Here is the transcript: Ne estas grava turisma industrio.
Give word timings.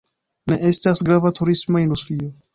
Ne 0.51 0.57
estas 0.69 1.03
grava 1.11 1.33
turisma 1.41 1.85
industrio. 1.85 2.33